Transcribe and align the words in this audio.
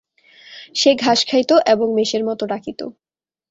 সে 0.75 0.91
ঘাস 0.95 1.19
খাইত 1.27 1.51
এবং 1.65 1.87
মেষের 1.93 2.23
মত 2.25 2.39
ডাকিত। 2.43 2.79